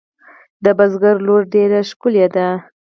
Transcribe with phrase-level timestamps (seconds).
[0.63, 2.47] د بزگر لور ډېره ښکلې ده.